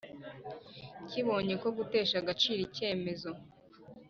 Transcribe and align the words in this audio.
kibonye 1.09 1.53
ko 1.61 1.67
gutesha 1.77 2.15
agaciro 2.21 2.59
icyemezo 2.67 3.29